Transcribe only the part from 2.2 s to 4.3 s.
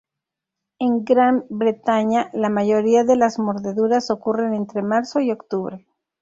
la mayoría de las mordeduras